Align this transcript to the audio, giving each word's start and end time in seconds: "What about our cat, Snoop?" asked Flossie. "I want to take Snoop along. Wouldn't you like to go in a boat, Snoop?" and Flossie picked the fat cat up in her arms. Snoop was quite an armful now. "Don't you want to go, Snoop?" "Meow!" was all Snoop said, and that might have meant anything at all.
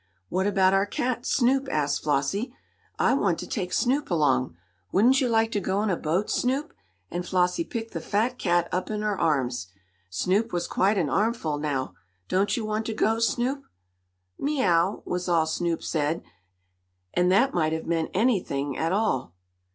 "What 0.29 0.47
about 0.47 0.73
our 0.73 0.87
cat, 0.87 1.27
Snoop?" 1.27 1.69
asked 1.69 2.01
Flossie. 2.01 2.51
"I 2.97 3.13
want 3.13 3.37
to 3.37 3.45
take 3.47 3.71
Snoop 3.71 4.09
along. 4.09 4.57
Wouldn't 4.91 5.21
you 5.21 5.29
like 5.29 5.51
to 5.51 5.59
go 5.59 5.83
in 5.83 5.91
a 5.91 5.95
boat, 5.95 6.31
Snoop?" 6.31 6.73
and 7.11 7.23
Flossie 7.23 7.63
picked 7.63 7.93
the 7.93 8.01
fat 8.01 8.39
cat 8.39 8.67
up 8.71 8.89
in 8.89 9.03
her 9.03 9.15
arms. 9.15 9.67
Snoop 10.09 10.51
was 10.51 10.65
quite 10.65 10.97
an 10.97 11.07
armful 11.11 11.59
now. 11.59 11.93
"Don't 12.27 12.57
you 12.57 12.65
want 12.65 12.87
to 12.87 12.95
go, 12.95 13.19
Snoop?" 13.19 13.63
"Meow!" 14.39 15.03
was 15.05 15.29
all 15.29 15.45
Snoop 15.45 15.83
said, 15.83 16.23
and 17.13 17.31
that 17.31 17.53
might 17.53 17.71
have 17.71 17.85
meant 17.85 18.09
anything 18.15 18.75
at 18.75 18.91
all. 18.91 19.35